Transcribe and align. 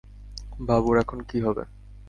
বাবুর 0.59 0.95
এখন 0.97 1.19
কি 1.29 1.37
হবে? 1.45 1.63